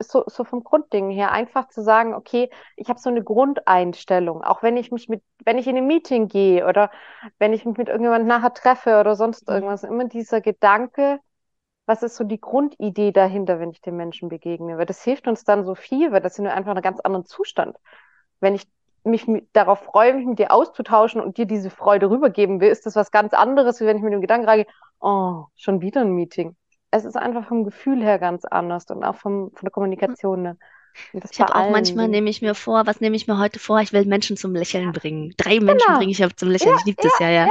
so, 0.00 0.24
so 0.28 0.44
vom 0.44 0.64
Grundding 0.64 1.10
her, 1.10 1.32
einfach 1.32 1.68
zu 1.68 1.82
sagen, 1.82 2.14
okay, 2.14 2.50
ich 2.76 2.88
habe 2.88 3.00
so 3.00 3.10
eine 3.10 3.22
Grundeinstellung, 3.24 4.42
auch 4.44 4.62
wenn 4.62 4.76
ich 4.76 4.92
mich 4.92 5.08
mit, 5.08 5.22
wenn 5.44 5.58
ich 5.58 5.66
in 5.66 5.76
ein 5.76 5.86
Meeting 5.86 6.28
gehe 6.28 6.66
oder 6.66 6.90
wenn 7.38 7.52
ich 7.52 7.64
mich 7.64 7.76
mit 7.78 7.88
irgendjemandem 7.88 8.28
nachher 8.28 8.54
treffe 8.54 9.00
oder 9.00 9.16
sonst 9.16 9.48
Mhm. 9.48 9.54
irgendwas, 9.54 9.84
immer 9.84 10.04
dieser 10.06 10.40
Gedanke, 10.40 11.20
was 11.86 12.02
ist 12.02 12.16
so 12.16 12.24
die 12.24 12.40
Grundidee 12.40 13.12
dahinter, 13.12 13.58
wenn 13.60 13.70
ich 13.70 13.80
den 13.80 13.96
Menschen 13.96 14.28
begegne? 14.28 14.78
Weil 14.78 14.86
das 14.86 15.02
hilft 15.02 15.26
uns 15.26 15.44
dann 15.44 15.64
so 15.64 15.74
viel, 15.74 16.12
weil 16.12 16.20
das 16.20 16.34
sind 16.34 16.44
wir 16.44 16.54
einfach 16.54 16.72
in 16.72 16.76
einem 16.76 16.82
ganz 16.82 17.00
anderen 17.00 17.26
Zustand. 17.26 17.76
Wenn 18.40 18.54
ich 18.54 18.66
mich 19.04 19.26
darauf 19.52 19.80
freue, 19.84 20.14
mich 20.14 20.26
mit 20.26 20.38
dir 20.38 20.52
auszutauschen 20.52 21.20
und 21.20 21.38
dir 21.38 21.46
diese 21.46 21.70
Freude 21.70 22.10
rübergeben 22.10 22.60
will, 22.60 22.68
ist 22.70 22.84
das 22.86 22.96
was 22.96 23.10
ganz 23.10 23.32
anderes, 23.32 23.80
wie 23.80 23.86
wenn 23.86 23.96
ich 23.96 24.02
mit 24.02 24.12
dem 24.12 24.20
Gedanken 24.20 24.46
reingehe, 24.48 24.66
oh, 25.00 25.46
schon 25.56 25.80
wieder 25.80 26.02
ein 26.02 26.12
Meeting. 26.12 26.56
Es 26.90 27.04
ist 27.04 27.16
einfach 27.16 27.46
vom 27.46 27.64
Gefühl 27.64 28.02
her 28.02 28.18
ganz 28.18 28.44
anders 28.44 28.86
und 28.90 29.04
auch 29.04 29.16
vom, 29.16 29.50
von 29.54 29.62
der 29.66 29.70
Kommunikation. 29.70 30.42
Ne? 30.42 30.58
Ich 31.30 31.40
habe 31.40 31.54
auch 31.54 31.68
manchmal, 31.68 32.08
nehme 32.08 32.28
ich 32.30 32.42
mir 32.42 32.54
vor, 32.54 32.86
was 32.86 33.00
nehme 33.00 33.16
ich 33.16 33.26
mir 33.26 33.38
heute 33.38 33.58
vor? 33.58 33.80
Ich 33.80 33.92
will 33.92 34.04
Menschen 34.06 34.36
zum 34.36 34.54
Lächeln 34.54 34.92
Ja, 34.92 34.92
bringen. 34.92 35.32
Drei 35.36 35.60
Menschen 35.60 35.94
genau. 35.94 35.98
bringe 35.98 36.12
ich 36.12 36.36
zum 36.36 36.50
Lächeln. 36.50 36.74
Ja, 36.74 36.76
Ich 36.76 36.84
liebe 36.84 36.98
das 37.00 37.18
ja, 37.18 37.30
ja, 37.30 37.50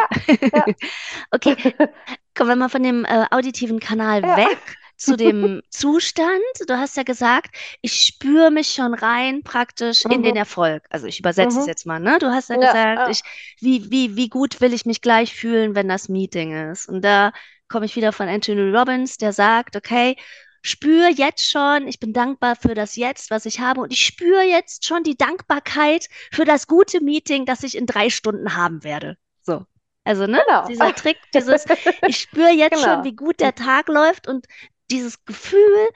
ja. 0.53 0.67
Okay, 1.31 1.55
kommen 2.35 2.49
wir 2.49 2.55
mal 2.55 2.69
von 2.69 2.83
dem 2.83 3.05
äh, 3.05 3.25
auditiven 3.31 3.79
Kanal 3.79 4.35
weg 4.35 4.59
zu 4.97 5.15
dem 5.15 5.61
Zustand. 5.69 6.41
Du 6.67 6.77
hast 6.77 6.97
ja 6.97 7.03
gesagt, 7.03 7.55
ich 7.81 8.01
spüre 8.01 8.51
mich 8.51 8.69
schon 8.71 8.93
rein 8.93 9.43
praktisch 9.43 10.05
in 10.09 10.23
den 10.23 10.35
Mhm, 10.35 10.37
Erfolg. 10.37 10.85
Also 10.89 11.07
ich 11.07 11.19
übersetze 11.19 11.59
es 11.59 11.65
mhm. 11.65 11.67
jetzt 11.67 11.85
mal, 11.85 11.99
ne? 11.99 12.17
Du 12.19 12.27
hast 12.31 12.49
ja 12.49 12.57
gesagt, 12.57 13.07
ich, 13.07 13.21
wie, 13.59 13.91
wie, 13.91 14.15
wie 14.15 14.29
gut 14.29 14.59
will 14.61 14.73
ich 14.73 14.85
mich 14.85 15.01
gleich 15.01 15.33
fühlen, 15.35 15.75
wenn 15.75 15.87
das 15.87 16.09
Meeting 16.09 16.71
ist? 16.71 16.89
Und 16.89 17.03
da 17.03 17.31
komme 17.69 17.85
ich 17.85 17.95
wieder 17.95 18.13
von 18.13 18.27
Anthony 18.29 18.75
Robbins, 18.75 19.17
der 19.17 19.33
sagt, 19.33 19.75
okay, 19.75 20.15
spür 20.61 21.09
jetzt 21.09 21.49
schon, 21.49 21.87
ich 21.87 21.99
bin 21.99 22.13
dankbar 22.13 22.55
für 22.55 22.73
das 22.73 22.95
Jetzt, 22.95 23.31
was 23.31 23.45
ich 23.45 23.59
habe, 23.59 23.81
und 23.81 23.93
ich 23.93 24.05
spüre 24.05 24.43
jetzt 24.43 24.85
schon 24.85 25.03
die 25.03 25.17
Dankbarkeit 25.17 26.07
für 26.31 26.45
das 26.45 26.67
gute 26.67 27.01
Meeting, 27.03 27.45
das 27.45 27.63
ich 27.63 27.77
in 27.77 27.85
drei 27.85 28.09
Stunden 28.09 28.55
haben 28.55 28.83
werde. 28.83 29.17
So. 29.43 29.65
Also, 30.03 30.27
ne? 30.27 30.41
Genau. 30.47 30.67
Dieser 30.67 30.93
Trick, 30.93 31.17
dieses, 31.33 31.65
ich 32.05 32.17
spüre 32.19 32.51
jetzt 32.51 32.81
schon, 32.81 33.01
Genau. 33.01 33.03
wie 33.03 33.15
gut 33.15 33.39
der 33.39 33.55
Tag 33.55 33.87
läuft 33.89 34.27
und 34.27 34.45
dieses 34.89 35.23
Gefühl 35.25 35.89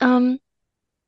ähm, 0.00 0.40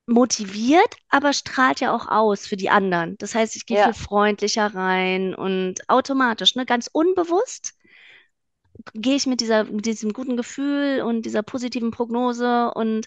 motiviert, 0.06 0.94
aber 1.08 1.32
strahlt 1.32 1.80
ja 1.80 1.94
auch 1.94 2.08
aus 2.08 2.46
für 2.46 2.56
die 2.56 2.70
anderen. 2.70 3.16
Das 3.18 3.34
heißt, 3.34 3.56
ich 3.56 3.66
gehe 3.66 3.78
viel 3.78 3.92
Ja, 3.92 3.92
freundlicher 3.94 4.74
rein 4.74 5.34
und 5.34 5.88
automatisch, 5.88 6.54
ne, 6.56 6.66
ganz 6.66 6.88
unbewusst 6.92 7.74
gehe 8.94 9.16
ich 9.16 9.26
mit 9.26 9.40
dieser, 9.40 9.64
mit 9.64 9.86
diesem 9.86 10.12
guten 10.12 10.36
Gefühl 10.36 11.02
und 11.02 11.22
dieser 11.22 11.42
positiven 11.42 11.90
Prognose 11.90 12.72
und 12.74 13.06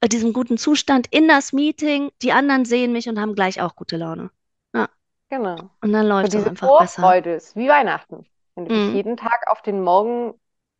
äh, 0.00 0.08
diesem 0.08 0.32
guten 0.32 0.58
Zustand 0.58 1.06
in 1.10 1.28
das 1.28 1.52
Meeting. 1.52 2.10
Die 2.22 2.32
anderen 2.32 2.64
sehen 2.64 2.92
mich 2.92 3.08
und 3.08 3.18
haben 3.20 3.34
gleich 3.34 3.60
auch 3.60 3.76
gute 3.76 3.96
Laune. 3.96 4.30
Ja, 4.74 4.88
genau. 5.28 5.70
und 5.82 5.92
dann 5.92 6.06
läuft 6.06 6.34
es 6.34 6.44
einfach 6.46 6.72
besser. 6.72 7.16
Vorfreude 7.16 7.34
ist 7.34 7.56
wie 7.56 7.68
Weihnachten. 7.68 8.26
Wenn 8.54 8.66
du 8.66 8.72
dich 8.72 8.92
Mhm. 8.92 8.92
jeden 8.92 9.16
Tag 9.16 9.50
auf 9.50 9.62
den 9.62 9.82
Morgen 9.82 10.34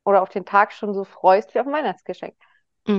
oder 0.04 0.22
auf 0.22 0.28
den 0.30 0.44
Tag 0.46 0.72
schon 0.72 0.94
so 0.94 1.04
freust 1.04 1.54
wie 1.54 1.60
auf 1.60 1.66
ein 1.66 1.72
Weihnachtsgeschenk. 1.72 2.36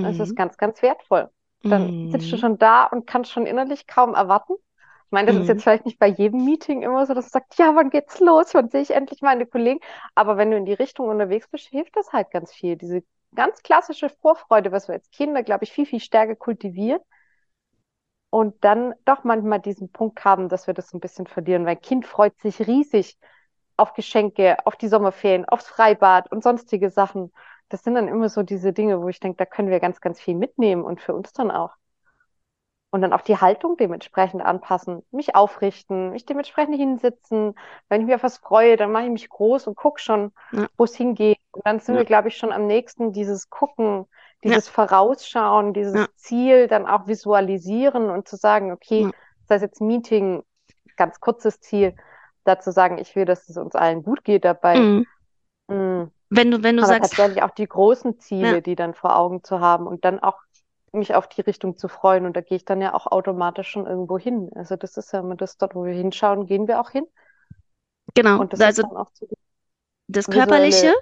Das 0.00 0.20
ist 0.20 0.34
Mhm. 0.34 0.36
ganz, 0.36 0.56
ganz 0.58 0.82
wertvoll. 0.82 1.30
Dann 1.68 1.94
sitzt 2.10 2.32
du 2.32 2.38
schon 2.38 2.58
da 2.58 2.86
und 2.86 3.06
kannst 3.06 3.32
schon 3.32 3.46
innerlich 3.46 3.86
kaum 3.86 4.14
erwarten. 4.14 4.54
Ich 5.06 5.10
meine, 5.12 5.26
das 5.28 5.38
ist 5.38 5.46
Mhm. 5.46 5.48
jetzt 5.48 5.62
vielleicht 5.62 5.84
nicht 5.86 5.98
bei 5.98 6.06
jedem 6.08 6.44
Meeting 6.44 6.82
immer 6.82 7.06
so, 7.06 7.14
dass 7.14 7.26
du 7.26 7.30
sagst, 7.32 7.58
ja, 7.58 7.74
wann 7.76 7.90
geht's 7.90 8.20
los? 8.20 8.54
Wann 8.54 8.68
sehe 8.70 8.82
ich 8.82 8.90
endlich 8.90 9.22
meine 9.22 9.46
Kollegen? 9.46 9.80
Aber 10.14 10.36
wenn 10.36 10.50
du 10.50 10.56
in 10.56 10.64
die 10.66 10.72
Richtung 10.74 11.08
unterwegs 11.08 11.48
bist, 11.48 11.68
hilft 11.68 11.96
das 11.96 12.12
halt 12.12 12.30
ganz 12.30 12.52
viel. 12.52 12.76
Diese 12.76 13.02
ganz 13.34 13.62
klassische 13.62 14.08
Vorfreude, 14.10 14.72
was 14.72 14.88
wir 14.88 14.94
als 14.94 15.10
Kinder, 15.10 15.42
glaube 15.42 15.64
ich, 15.64 15.72
viel, 15.72 15.86
viel 15.86 16.00
stärker 16.00 16.36
kultivieren. 16.36 17.00
und 18.30 18.64
dann 18.64 18.94
doch 19.04 19.24
manchmal 19.24 19.60
diesen 19.60 19.90
Punkt 19.92 20.24
haben, 20.24 20.48
dass 20.48 20.66
wir 20.66 20.74
das 20.74 20.92
ein 20.92 21.00
bisschen 21.00 21.26
verlieren, 21.26 21.66
weil 21.66 21.76
Kind 21.76 22.06
freut 22.06 22.38
sich 22.40 22.66
riesig 22.66 23.16
auf 23.76 23.94
Geschenke, 23.94 24.56
auf 24.66 24.76
die 24.76 24.88
Sommerferien, 24.88 25.44
aufs 25.46 25.68
Freibad 25.68 26.30
und 26.32 26.42
sonstige 26.42 26.90
Sachen. 26.90 27.32
Das 27.68 27.82
sind 27.82 27.94
dann 27.94 28.08
immer 28.08 28.28
so 28.28 28.42
diese 28.42 28.72
Dinge, 28.72 29.00
wo 29.02 29.08
ich 29.08 29.20
denke, 29.20 29.36
da 29.38 29.46
können 29.46 29.70
wir 29.70 29.80
ganz, 29.80 30.00
ganz 30.00 30.20
viel 30.20 30.34
mitnehmen 30.36 30.84
und 30.84 31.00
für 31.00 31.14
uns 31.14 31.32
dann 31.32 31.50
auch. 31.50 31.74
Und 32.94 33.02
dann 33.02 33.12
auch 33.12 33.22
die 33.22 33.38
Haltung 33.38 33.76
dementsprechend 33.76 34.40
anpassen, 34.40 35.02
mich 35.10 35.34
aufrichten, 35.34 36.10
mich 36.10 36.26
dementsprechend 36.26 36.76
hinsetzen. 36.76 37.56
Wenn 37.88 38.02
ich 38.02 38.06
mich 38.06 38.14
auf 38.14 38.22
was 38.22 38.38
freue, 38.38 38.76
dann 38.76 38.92
mache 38.92 39.06
ich 39.06 39.10
mich 39.10 39.28
groß 39.28 39.66
und 39.66 39.74
gucke 39.74 40.00
schon, 40.00 40.30
Ja. 40.52 40.68
wo 40.76 40.84
es 40.84 40.94
hingeht. 40.94 41.38
Und 41.50 41.66
dann 41.66 41.80
sind 41.80 41.96
Ja. 41.96 42.02
wir, 42.02 42.04
glaube 42.04 42.28
ich, 42.28 42.36
schon 42.36 42.52
am 42.52 42.68
nächsten 42.68 43.12
dieses 43.12 43.50
Gucken, 43.50 44.06
Ja. 44.44 44.52
dieses 44.52 44.68
Vorausschauen, 44.68 45.74
dieses 45.74 45.96
Ja. 45.96 46.06
Ziel 46.14 46.68
dann 46.68 46.86
auch 46.86 47.08
visualisieren 47.08 48.10
und 48.10 48.28
zu 48.28 48.36
sagen, 48.36 48.70
okay, 48.70 49.00
Ja. 49.06 49.10
sei 49.48 49.56
es 49.56 49.62
jetzt 49.62 49.80
Meeting, 49.80 50.44
ganz 50.96 51.18
kurzes 51.18 51.58
Ziel, 51.58 51.96
dazu 52.44 52.70
sagen, 52.70 52.98
ich 52.98 53.16
will, 53.16 53.24
dass 53.24 53.48
es 53.48 53.56
uns 53.56 53.74
allen 53.74 54.04
gut 54.04 54.22
geht 54.22 54.44
dabei. 54.44 54.78
Mhm. 54.78 55.06
Mm. 55.66 56.12
Wenn 56.30 56.50
du, 56.52 56.62
wenn 56.62 56.76
du 56.76 56.84
Aber 56.84 56.92
sagst, 56.92 57.16
tatsächlich 57.16 57.42
auch 57.42 57.50
die 57.50 57.66
großen 57.66 58.20
Ziele, 58.20 58.54
Ja. 58.54 58.60
die 58.60 58.76
dann 58.76 58.94
vor 58.94 59.16
Augen 59.18 59.42
zu 59.42 59.58
haben 59.58 59.88
und 59.88 60.04
dann 60.04 60.20
auch 60.20 60.38
mich 60.94 61.14
auf 61.14 61.28
die 61.28 61.40
Richtung 61.42 61.76
zu 61.76 61.88
freuen. 61.88 62.26
Und 62.26 62.36
da 62.36 62.40
gehe 62.40 62.56
ich 62.56 62.64
dann 62.64 62.80
ja 62.80 62.94
auch 62.94 63.06
automatisch 63.06 63.68
schon 63.68 63.86
irgendwo 63.86 64.18
hin. 64.18 64.50
Also 64.54 64.76
das 64.76 64.96
ist 64.96 65.12
ja 65.12 65.20
immer 65.20 65.36
das, 65.36 65.56
dort, 65.58 65.74
wo 65.74 65.84
wir 65.84 65.94
hinschauen, 65.94 66.46
gehen 66.46 66.68
wir 66.68 66.80
auch 66.80 66.90
hin. 66.90 67.06
genau, 68.14 68.40
Und 68.40 68.52
das 68.52 68.60
ist 68.60 68.64
also 68.66 68.82
dann 68.82 68.96
auch 68.96 69.10
so 69.14 69.28
das 70.08 70.26
Körperliche, 70.28 70.92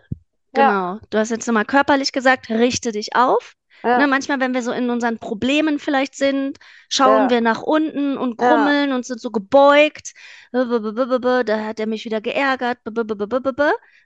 Ja. 0.57 0.71
genau. 0.71 0.99
Du 1.11 1.19
hast 1.19 1.31
jetzt 1.31 1.47
nochmal 1.47 1.65
körperlich 1.65 2.13
gesagt, 2.13 2.49
richte 2.51 2.93
dich 2.93 3.17
auf. 3.17 3.55
Ja, 3.83 3.99
Ne, 3.99 4.07
manchmal, 4.07 4.39
wenn 4.41 4.55
wir 4.55 4.63
so 4.63 4.71
in 4.73 4.91
unseren 4.91 5.19
Problemen 5.19 5.79
vielleicht 5.81 6.15
sind, 6.15 6.59
schauen 6.89 7.25
Ja. 7.25 7.31
wir 7.31 7.41
nach 7.41 7.63
unten 7.63 8.17
und 8.17 8.41
Ja. 8.41 8.49
krummeln 8.49 8.93
und 8.93 9.05
sind 9.05 9.21
so 9.21 9.31
gebeugt. 9.31 10.13
B- 10.53 11.45
Da 11.45 11.65
hat 11.65 11.81
er 11.81 11.87
mich 11.87 12.05
wieder 12.05 12.21
geärgert. 12.21 12.79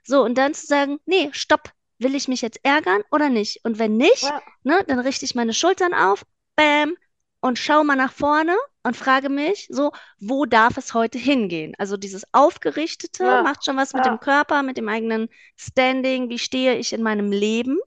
So, 0.03 0.23
und 0.23 0.37
dann 0.37 0.53
zu 0.53 0.65
sagen, 0.65 0.99
nee, 1.05 1.29
stopp, 1.31 1.71
will 1.99 2.15
ich 2.15 2.27
mich 2.27 2.41
jetzt 2.41 2.59
ärgern 2.63 3.01
oder 3.11 3.29
nicht? 3.29 3.63
Und 3.63 3.79
wenn 3.79 3.97
nicht, 3.97 4.23
Ja. 4.23 4.41
ne, 4.63 4.83
dann 4.87 4.99
richte 4.99 5.25
ich 5.25 5.35
meine 5.35 5.53
Schultern 5.53 5.93
auf, 5.93 6.25
bam, 6.55 6.95
und 7.39 7.59
schau 7.59 7.83
mal 7.83 7.95
nach 7.95 8.11
vorne 8.13 8.55
und 8.83 8.97
frage 8.97 9.29
mich 9.29 9.67
so, 9.69 9.91
wo 10.19 10.45
darf 10.45 10.77
es 10.77 10.93
heute 10.93 11.17
hingehen? 11.19 11.73
Also 11.77 11.95
dieses 11.97 12.25
Aufgerichtete 12.33 13.23
Ja. 13.23 13.43
macht 13.43 13.63
schon 13.65 13.77
was 13.77 13.93
mit 13.93 14.05
Ja. 14.05 14.11
dem 14.11 14.19
Körper, 14.19 14.63
mit 14.63 14.77
dem 14.77 14.89
eigenen 14.89 15.29
Standing, 15.55 16.29
wie 16.29 16.39
stehe 16.39 16.75
ich 16.77 16.93
in 16.93 17.03
meinem 17.03 17.31
Leben, 17.31 17.77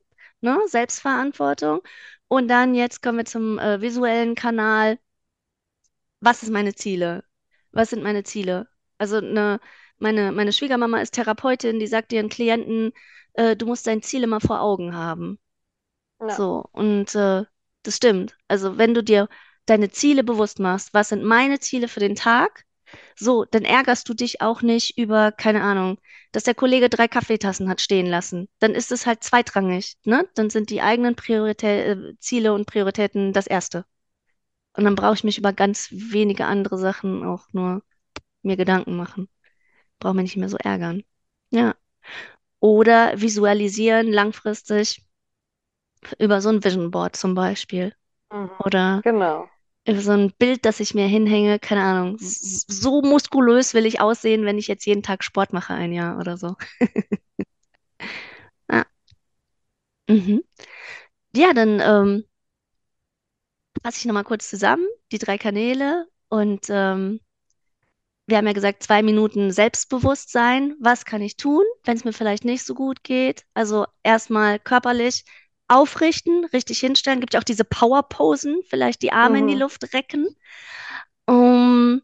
ne? 0.41 0.59
Selbstverantwortung. 0.67 1.81
Und 2.29 2.49
dann 2.49 2.75
jetzt 2.75 3.03
kommen 3.03 3.19
wir 3.19 3.25
zum 3.25 3.59
äh, 3.59 3.81
visuellen 3.81 4.35
Kanal. 4.37 4.99
Was 6.21 6.43
ist 6.43 6.51
meine 6.51 6.75
Ziele? 6.75 7.25
Was 7.73 7.91
sind 7.91 8.03
meine 8.03 8.23
Ziele? 8.25 8.69
Also 8.99 9.21
ne, 9.21 9.61
meine, 9.99 10.33
meine 10.33 10.53
Schwiegermama 10.53 11.01
ist 11.01 11.15
Therapeutin, 11.15 11.79
die 11.81 11.87
sagt 11.87 12.13
ihren 12.13 12.29
Klienten, 12.29 12.93
äh, 13.35 13.57
du 13.57 13.67
musst 13.67 13.87
dein 13.87 14.03
Ziel 14.03 14.23
immer 14.23 14.41
vor 14.41 14.61
Augen 14.61 14.95
haben. 14.95 15.39
Ja. 16.21 16.31
So, 16.37 16.65
und 16.73 17.15
äh, 17.15 17.45
das 17.83 17.97
stimmt. 17.97 18.37
Also, 18.49 18.79
wenn 18.79 18.95
du 18.95 19.03
dir 19.03 19.29
deine 19.67 19.91
Ziele 19.91 20.25
bewusst 20.25 20.59
machst, 20.59 20.93
was 20.95 21.11
sind 21.11 21.25
meine 21.25 21.61
Ziele 21.61 21.89
für 21.89 22.01
den 22.01 22.15
Tag, 22.15 22.65
so, 23.17 23.45
dann 23.45 23.65
ärgerst 23.65 24.09
du 24.09 24.15
dich 24.15 24.41
auch 24.41 24.63
nicht 24.63 24.99
über, 24.99 25.33
keine 25.33 25.63
Ahnung, 25.63 25.99
dass 26.33 26.45
der 26.45 26.55
Kollege 26.55 26.89
drei 26.89 27.09
Kaffeetassen 27.09 27.69
hat 27.69 27.81
stehen 27.81 28.07
lassen. 28.07 28.49
Dann 28.59 28.75
ist 28.75 28.93
es 28.93 29.07
halt 29.07 29.23
zweitrangig, 29.23 29.97
ne? 30.05 30.29
Dann 30.35 30.51
sind 30.51 30.71
die 30.71 30.83
eigenen 30.83 31.15
Priorität, 31.15 31.99
äh, 31.99 32.19
Ziele 32.19 32.53
und 32.53 32.67
Prioritäten 32.67 33.33
das 33.33 33.47
Erste. 33.47 33.85
Und 34.75 34.85
dann 34.85 34.95
brauche 34.95 35.15
ich 35.15 35.25
mich 35.25 35.39
über 35.39 35.53
ganz 35.53 35.89
wenige 35.93 36.47
andere 36.47 36.79
Sachen 36.79 37.25
auch 37.25 37.47
nur 37.53 37.83
mir 38.43 38.57
Gedanken 38.57 38.97
machen. 38.97 39.29
Brauche 39.99 40.15
mich 40.15 40.25
nicht 40.25 40.37
mehr 40.37 40.49
so 40.49 40.57
ärgern. 40.57 41.03
Ja. 41.51 41.75
Oder 42.61 43.21
visualisieren 43.21 44.13
langfristig 44.13 45.03
über 46.19 46.41
so 46.41 46.49
ein 46.51 46.63
Vision 46.65 46.91
Board 46.91 47.17
zum 47.17 47.35
Beispiel. 47.35 47.95
Mhm. 48.33 48.51
Oder 48.65 49.03
Genau. 49.05 49.49
über 49.87 50.01
so 50.01 50.13
ein 50.13 50.33
Bild, 50.39 50.65
das 50.67 50.81
ich 50.81 50.95
mir 50.95 51.07
hinhänge, 51.07 51.59
keine 51.59 51.83
Ahnung. 51.83 52.17
So 52.21 53.03
muskulös 53.03 53.75
will 53.75 53.87
ich 53.87 54.01
aussehen, 54.01 54.45
wenn 54.45 54.59
ich 54.59 54.69
jetzt 54.69 54.87
jeden 54.87 55.03
Tag 55.03 55.25
Sport 55.25 55.53
mache, 55.53 55.75
ein 55.75 55.93
Jahr 55.93 56.19
oder 56.19 56.37
so. 56.37 56.57
Ja. 58.73 58.85
Mhm. 60.09 60.43
Ja, 61.37 61.53
dann 61.55 61.81
ähm, 61.81 62.25
fasse 63.83 63.99
ich 63.99 64.05
nochmal 64.07 64.25
kurz 64.25 64.49
zusammen, 64.49 64.87
die 65.13 65.19
drei 65.19 65.39
Kanäle. 65.39 66.07
Und 66.29 66.67
ähm, 66.71 67.21
wir 68.31 68.39
haben 68.39 68.47
ja 68.47 68.53
gesagt, 68.55 68.83
zwei 68.83 69.03
Minuten 69.03 69.51
Selbstbewusstsein. 69.53 70.77
Was 70.81 71.05
kann 71.05 71.23
ich 71.23 71.37
tun, 71.37 71.65
wenn 71.85 71.97
es 71.97 72.05
mir 72.05 72.13
vielleicht 72.13 72.45
nicht 72.45 72.65
so 72.65 72.75
gut 72.75 73.05
geht? 73.05 73.45
Also 73.55 73.87
erstmal 74.03 74.59
körperlich 74.59 75.25
aufrichten, 75.69 76.45
richtig 76.47 76.81
hinstellen. 76.81 77.21
Gibt 77.21 77.35
ja 77.35 77.41
auch 77.41 77.45
diese 77.45 77.65
Power-Posen, 77.65 78.63
vielleicht 78.69 79.03
die 79.03 79.13
Arme 79.13 79.41
in 79.41 79.47
die 79.47 79.55
Mhm. 79.55 79.61
Luft 79.61 79.93
recken. 79.95 80.29
Um, 81.27 82.03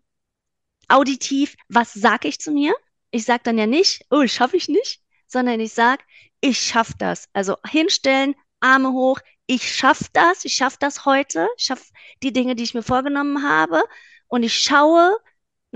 auditiv, 0.89 1.57
was 1.69 1.93
sage 1.95 2.29
ich 2.29 2.41
zu 2.41 2.51
mir? 2.53 2.75
Ich 3.11 3.25
sage 3.25 3.43
dann 3.45 3.59
ja 3.59 3.67
nicht, 3.67 4.05
oh, 4.11 4.27
schaffe 4.27 4.57
ich 4.57 4.69
nicht, 4.69 5.03
sondern 5.27 5.61
ich 5.61 5.73
sage, 5.73 6.03
ich 6.41 6.61
schaffe 6.61 6.95
das. 6.99 7.29
Also 7.33 7.57
hinstellen, 7.69 8.35
Arme 8.61 8.93
hoch, 8.93 9.21
ich 9.47 9.75
schaffe 9.75 10.07
das, 10.13 10.45
ich 10.45 10.55
schaffe 10.55 10.77
das 10.81 11.05
heute, 11.05 11.49
ich 11.57 11.65
schaffe 11.65 11.85
die 12.23 12.33
Dinge, 12.33 12.55
die 12.57 12.65
ich 12.65 12.75
mir 12.75 12.83
vorgenommen 12.83 13.43
habe 13.49 13.83
und 14.29 14.43
ich 14.43 14.55
schaue 14.59 15.17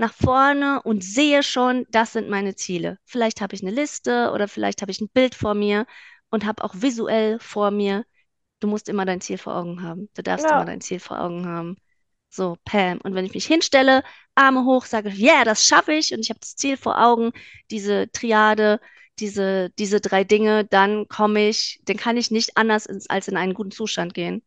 nach 0.01 0.13
vorne 0.13 0.81
und 0.83 1.03
sehe 1.03 1.43
schon, 1.43 1.85
das 1.91 2.13
sind 2.13 2.29
meine 2.29 2.55
Ziele. 2.55 2.97
Vielleicht 3.05 3.41
habe 3.41 3.55
ich 3.55 3.61
eine 3.61 3.71
Liste 3.71 4.31
oder 4.33 4.47
vielleicht 4.47 4.81
habe 4.81 4.91
ich 4.91 4.99
ein 5.01 5.09
Bild 5.09 5.35
vor 5.35 5.53
mir 5.53 5.85
und 6.29 6.45
habe 6.45 6.63
auch 6.63 6.73
visuell 6.75 7.39
vor 7.39 7.71
mir, 7.71 8.05
du 8.59 8.67
musst 8.67 8.89
immer 8.89 9.05
dein 9.05 9.21
Ziel 9.21 9.37
vor 9.37 9.55
Augen 9.55 9.83
haben. 9.83 10.09
Du 10.15 10.23
darfst 10.23 10.45
Ja. 10.45 10.55
immer 10.55 10.65
dein 10.65 10.81
Ziel 10.81 10.99
vor 10.99 11.21
Augen 11.21 11.47
haben. 11.47 11.77
So, 12.29 12.57
Pam. 12.65 12.99
Und 13.03 13.13
wenn 13.15 13.25
ich 13.25 13.33
mich 13.33 13.45
hinstelle, 13.45 14.03
Arme 14.35 14.65
hoch, 14.65 14.85
sage, 14.85 15.09
ja, 15.09 15.33
yeah, 15.35 15.43
das 15.43 15.65
schaffe 15.67 15.93
ich 15.93 16.13
und 16.13 16.21
ich 16.21 16.29
habe 16.29 16.39
das 16.39 16.55
Ziel 16.55 16.77
vor 16.77 17.01
Augen, 17.01 17.31
diese 17.69 18.09
Triade, 18.11 18.79
diese, 19.19 19.69
diese 19.77 20.01
drei 20.01 20.23
Dinge, 20.23 20.65
dann 20.65 21.07
komme 21.09 21.49
ich, 21.49 21.81
dann 21.85 21.97
kann 21.97 22.17
ich 22.17 22.31
nicht 22.31 22.57
anders 22.57 22.85
ins, 22.85 23.09
als 23.09 23.27
in 23.27 23.37
einen 23.37 23.53
guten 23.53 23.71
Zustand 23.71 24.13
gehen. 24.13 24.43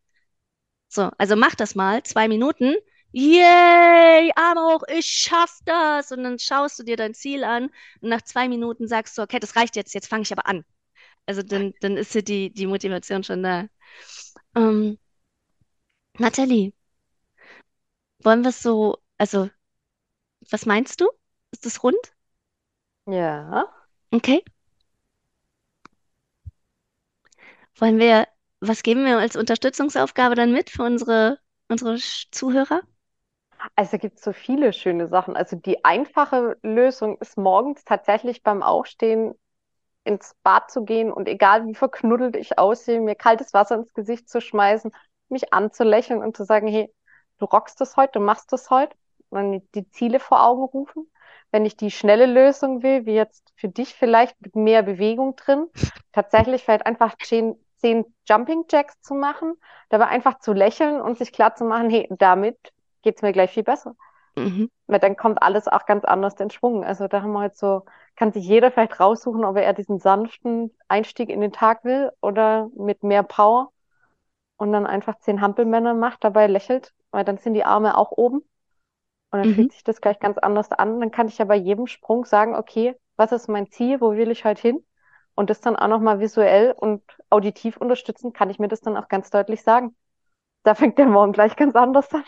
So, 0.89 1.11
also 1.17 1.35
mach 1.35 1.55
das 1.55 1.75
mal, 1.75 2.03
zwei 2.03 2.27
Minuten. 2.27 2.75
Yay, 3.17 4.31
Arme 4.35 4.61
hoch, 4.61 4.83
ich 4.89 5.05
schaff 5.07 5.59
das. 5.65 6.11
Und 6.11 6.23
dann 6.23 6.37
schaust 6.39 6.77
du 6.79 6.83
dir 6.83 6.97
dein 6.97 7.13
Ziel 7.13 7.43
an 7.43 7.65
und 8.01 8.09
nach 8.09 8.21
zwei 8.23 8.49
Minuten 8.49 8.87
sagst 8.87 9.17
du, 9.17 9.21
okay, 9.21 9.39
das 9.39 9.55
reicht 9.55 9.75
jetzt, 9.77 9.93
jetzt 9.93 10.07
fange 10.07 10.23
ich 10.23 10.31
aber 10.33 10.47
an. 10.47 10.65
Also 11.27 11.43
dann, 11.43 11.73
dann 11.81 11.97
ist 11.97 12.15
ja 12.15 12.21
die, 12.21 12.51
die 12.53 12.67
Motivation 12.67 13.23
schon 13.23 13.43
da. 13.43 13.67
Ähm, 14.55 14.97
Nathalie, 16.19 16.73
wollen 18.19 18.41
wir 18.43 18.49
es 18.49 18.61
so, 18.61 18.97
also, 19.17 19.49
was 20.49 20.65
meinst 20.65 21.01
du? 21.01 21.07
Ist 21.51 21.65
das 21.65 21.83
rund? 21.83 21.97
Ja. 23.07 23.65
Okay. 24.13 24.41
Wollen 27.77 27.99
wir, 27.99 28.27
was 28.59 28.83
geben 28.83 29.05
wir 29.05 29.17
als 29.19 29.35
Unterstützungsaufgabe 29.37 30.35
dann 30.35 30.51
mit 30.51 30.69
für 30.69 30.83
unsere, 30.83 31.39
unsere 31.69 31.97
Zuhörer? 32.31 32.81
Also 33.75 33.97
gibt 33.97 34.17
es 34.17 34.23
so 34.23 34.33
viele 34.33 34.73
schöne 34.73 35.07
Sachen. 35.07 35.35
Also 35.35 35.55
die 35.55 35.83
einfache 35.83 36.57
Lösung 36.61 37.17
ist 37.19 37.37
morgens 37.37 37.83
tatsächlich 37.83 38.43
beim 38.43 38.63
Aufstehen 38.63 39.33
ins 40.03 40.35
Bad 40.43 40.69
zu 40.69 40.85
gehen 40.85 41.11
und 41.11 41.27
egal 41.27 41.65
wie 41.65 41.75
verknuddelt 41.75 42.35
ich 42.35 42.59
aussehe, 42.59 43.01
mir 43.01 43.15
kaltes 43.15 43.53
Wasser 43.53 43.75
ins 43.75 43.93
Gesicht 43.93 44.29
zu 44.29 44.39
schmeißen, 44.39 44.91
mich 45.29 45.53
anzulächeln 45.53 46.21
und 46.21 46.37
zu 46.37 46.43
sagen, 46.45 46.67
hey, 46.67 46.93
du 47.39 47.45
rockst 47.45 47.81
das 47.81 47.97
heute, 47.97 48.13
du 48.13 48.19
machst 48.19 48.53
das 48.53 48.69
heute. 48.69 48.95
Und 49.29 49.63
die 49.73 49.89
Ziele 49.89 50.19
vor 50.19 50.45
Augen 50.45 50.63
rufen. 50.63 51.11
Wenn 51.51 51.65
ich 51.65 51.75
die 51.75 51.91
schnelle 51.91 52.27
Lösung 52.27 52.83
will, 52.83 53.05
wie 53.05 53.15
jetzt 53.15 53.51
für 53.55 53.67
dich 53.67 53.95
vielleicht 53.95 54.39
mit 54.41 54.55
mehr 54.55 54.83
Bewegung 54.83 55.35
drin, 55.35 55.67
tatsächlich 56.11 56.63
vielleicht 56.63 56.85
einfach 56.85 57.17
zehn, 57.17 57.55
zehn 57.77 58.05
Jumping 58.27 58.65
Jacks 58.69 59.01
zu 59.01 59.15
machen, 59.15 59.55
dabei 59.89 60.07
einfach 60.07 60.39
zu 60.39 60.53
lächeln 60.53 61.01
und 61.01 61.17
sich 61.17 61.33
klar 61.33 61.55
zu 61.55 61.65
machen, 61.65 61.89
hey, 61.89 62.07
damit 62.11 62.57
geht's 63.05 63.23
mir 63.23 63.33
gleich 63.33 63.51
viel 63.53 63.63
besser. 63.63 63.95
Mhm. 64.37 64.67
Weil 64.87 64.99
dann 64.99 65.17
kommt 65.17 65.41
alles 65.43 65.67
auch 65.67 65.85
ganz 65.85 66.05
anders 66.05 66.35
in 66.39 66.49
Schwung. 66.51 66.83
Also 66.85 67.07
da 67.07 67.21
haben 67.23 67.33
wir 67.33 67.43
jetzt 67.43 67.59
so, 67.59 67.85
kann 68.15 68.31
sich 68.33 68.45
jeder 68.45 68.71
vielleicht 68.71 68.99
raussuchen, 68.99 69.45
ob 69.45 69.55
er 69.57 69.63
eher 69.63 69.73
diesen 69.73 69.99
sanften 69.99 70.71
Einstieg 70.89 71.29
in 71.29 71.41
den 71.41 71.53
Tag 71.53 71.83
will 71.85 72.11
oder 72.21 72.69
mit 72.75 73.03
mehr 73.03 73.23
Power 73.23 73.71
und 74.57 74.71
dann 74.71 74.85
einfach 74.87 75.19
zehn 75.19 75.41
Hampelmänner 75.41 75.93
macht, 75.93 76.23
dabei 76.23 76.47
lächelt, 76.47 76.93
weil 77.11 77.25
dann 77.25 77.37
sind 77.37 77.53
die 77.55 77.65
Arme 77.65 77.97
auch 77.97 78.11
oben 78.11 78.37
und 79.31 79.39
dann 79.39 79.49
Mhm. 79.49 79.49
fühlt 79.49 79.71
sich 79.71 79.83
das 79.83 80.01
gleich 80.01 80.19
ganz 80.19 80.37
anders 80.37 80.71
an. 80.71 80.99
Dann 80.99 81.11
kann 81.11 81.27
ich 81.27 81.37
ja 81.37 81.45
bei 81.45 81.55
jedem 81.55 81.87
Sprung 81.87 82.25
sagen, 82.25 82.55
okay, 82.55 82.95
was 83.17 83.31
ist 83.31 83.47
mein 83.49 83.69
Ziel, 83.71 84.01
wo 84.01 84.13
will 84.13 84.31
ich 84.31 84.45
heute 84.45 84.61
hin? 84.61 84.85
Und 85.35 85.49
das 85.49 85.61
dann 85.61 85.75
auch 85.75 85.87
nochmal 85.87 86.19
visuell 86.19 86.73
und 86.73 87.03
auditiv 87.29 87.77
unterstützen, 87.77 88.33
kann 88.33 88.49
ich 88.49 88.59
mir 88.59 88.67
das 88.69 88.81
dann 88.81 88.97
auch 88.97 89.09
ganz 89.09 89.29
deutlich 89.29 89.63
sagen. 89.63 89.95
Da 90.63 90.75
fängt 90.75 90.97
der 90.99 91.07
Morgen 91.07 91.33
gleich 91.33 91.55
ganz 91.57 91.75
anders 91.75 92.13
an. 92.13 92.23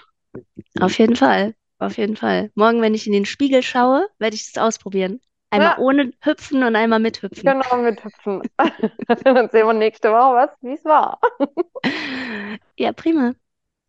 Auf 0.79 0.98
jeden 0.98 1.15
Fall. 1.15 1.56
Auf 1.79 1.98
jeden 1.98 2.15
Fall. 2.17 2.51
Morgen, 2.56 2.82
wenn 2.82 2.96
ich 2.96 3.06
in 3.08 3.13
den 3.13 3.25
Spiegel 3.25 3.62
schaue, 3.62 4.08
werde 4.17 4.36
ich 4.36 4.51
das 4.51 4.62
ausprobieren. 4.63 5.22
Einmal 5.51 5.72
Ja, 5.72 5.77
ohne 5.77 6.13
hüpfen 6.22 6.63
und 6.63 6.75
einmal 6.75 7.00
mit 7.00 7.22
hüpfen. 7.22 7.56
genau, 7.60 7.77
mit 7.77 8.03
Hüpfen. 8.03 8.44
Dann 9.24 9.50
sehen 9.50 9.67
wir 9.67 9.74
nächste 9.74 10.12
Woche, 10.12 10.36
was, 10.36 10.50
wie 10.62 10.74
es 10.74 10.86
war. 10.86 11.20
Ja, 12.77 12.94
prima. 12.94 13.36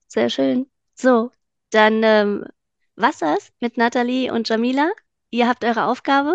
Sehr 0.08 0.30
schön. 0.30 0.70
So, 0.96 1.32
dann 1.70 2.02
ähm, 2.04 2.46
was 2.96 3.18
das 3.18 3.52
mit 3.60 3.76
Nathalie 3.78 4.32
und 4.32 4.48
Jamila? 4.48 4.90
Ihr 5.30 5.48
habt 5.48 5.64
eure 5.64 5.86
Aufgabe 5.86 6.34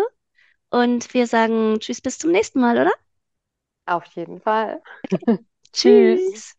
und 0.70 1.14
wir 1.14 1.26
sagen 1.28 1.80
Tschüss 1.80 2.00
bis 2.02 2.18
zum 2.18 2.32
nächsten 2.32 2.60
Mal, 2.60 2.78
oder? 2.80 2.92
Auf 3.86 4.04
jeden 4.16 4.40
Fall. 4.40 4.82
Tschüss. 5.72 6.34
Tschüss. 6.34 6.54